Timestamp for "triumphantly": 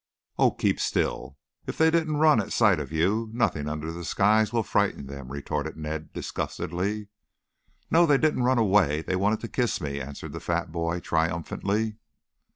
11.01-11.97